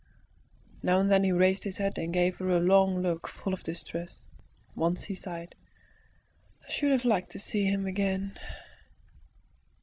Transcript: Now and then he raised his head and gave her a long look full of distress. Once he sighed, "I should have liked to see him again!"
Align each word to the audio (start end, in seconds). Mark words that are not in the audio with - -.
Now 0.81 0.99
and 0.99 1.11
then 1.11 1.23
he 1.23 1.31
raised 1.31 1.63
his 1.63 1.77
head 1.77 1.99
and 1.99 2.11
gave 2.11 2.37
her 2.37 2.49
a 2.49 2.59
long 2.59 3.03
look 3.03 3.27
full 3.27 3.53
of 3.53 3.61
distress. 3.61 4.25
Once 4.73 5.03
he 5.03 5.13
sighed, 5.13 5.53
"I 6.67 6.71
should 6.71 6.89
have 6.89 7.05
liked 7.05 7.29
to 7.33 7.39
see 7.39 7.65
him 7.65 7.85
again!" 7.85 8.35